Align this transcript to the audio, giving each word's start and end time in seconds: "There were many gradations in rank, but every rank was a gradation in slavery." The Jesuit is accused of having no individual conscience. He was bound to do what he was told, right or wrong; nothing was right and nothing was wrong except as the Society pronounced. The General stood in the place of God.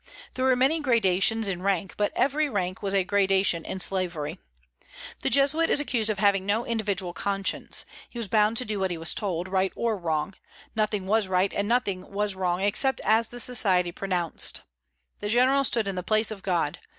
"There 0.33 0.45
were 0.45 0.55
many 0.55 0.79
gradations 0.79 1.47
in 1.47 1.61
rank, 1.61 1.93
but 1.95 2.11
every 2.15 2.49
rank 2.49 2.81
was 2.81 2.95
a 2.95 3.03
gradation 3.03 3.63
in 3.63 3.79
slavery." 3.79 4.39
The 5.19 5.29
Jesuit 5.29 5.69
is 5.69 5.79
accused 5.79 6.09
of 6.09 6.17
having 6.17 6.43
no 6.43 6.65
individual 6.65 7.13
conscience. 7.13 7.85
He 8.09 8.17
was 8.17 8.27
bound 8.27 8.57
to 8.57 8.65
do 8.65 8.79
what 8.79 8.89
he 8.89 8.97
was 8.97 9.13
told, 9.13 9.47
right 9.47 9.71
or 9.75 9.95
wrong; 9.99 10.33
nothing 10.75 11.05
was 11.05 11.27
right 11.27 11.53
and 11.53 11.67
nothing 11.67 12.11
was 12.11 12.33
wrong 12.33 12.61
except 12.61 12.99
as 13.01 13.27
the 13.27 13.39
Society 13.39 13.91
pronounced. 13.91 14.63
The 15.19 15.29
General 15.29 15.63
stood 15.63 15.87
in 15.87 15.93
the 15.93 16.01
place 16.01 16.31
of 16.31 16.41
God. 16.41 16.79